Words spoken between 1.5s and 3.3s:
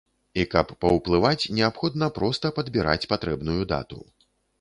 неабходна проста падбіраць